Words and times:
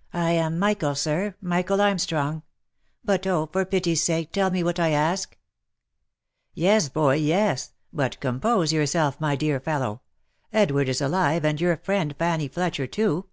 "1 0.12 0.22
am 0.34 0.56
Michael, 0.60 0.94
sir, 0.94 1.34
Michael 1.40 1.80
Armstrong. 1.80 2.44
But 3.04 3.26
oh! 3.26 3.46
for 3.50 3.64
pity's 3.64 4.00
sake, 4.04 4.30
tell 4.30 4.48
me 4.48 4.62
what 4.62 4.78
I 4.78 4.90
ask 4.90 5.36
!""Yes, 6.54 6.88
boy, 6.88 7.16
yes. 7.16 7.72
But 7.92 8.20
compose 8.20 8.72
yourself, 8.72 9.20
my 9.20 9.34
dear 9.34 9.58
fellow! 9.58 10.02
Edward 10.52 10.88
is 10.88 11.00
alive, 11.00 11.44
and 11.44 11.60
your 11.60 11.76
friend 11.76 12.14
Fanny 12.16 12.46
Fletcher 12.46 12.86
too." 12.86 13.26